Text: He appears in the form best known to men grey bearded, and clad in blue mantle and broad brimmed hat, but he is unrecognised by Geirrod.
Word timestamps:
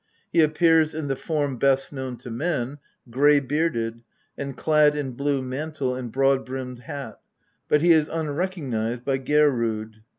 He 0.33 0.41
appears 0.41 0.95
in 0.95 1.05
the 1.05 1.15
form 1.15 1.57
best 1.57 1.93
known 1.93 2.17
to 2.17 2.31
men 2.31 2.79
grey 3.11 3.39
bearded, 3.39 4.01
and 4.35 4.57
clad 4.57 4.95
in 4.95 5.11
blue 5.11 5.43
mantle 5.43 5.93
and 5.93 6.11
broad 6.11 6.43
brimmed 6.43 6.79
hat, 6.79 7.19
but 7.67 7.83
he 7.83 7.91
is 7.91 8.09
unrecognised 8.09 9.05
by 9.05 9.17
Geirrod. 9.19 9.97